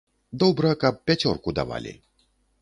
[0.43, 1.93] Добра, каб пяцёрку давалі.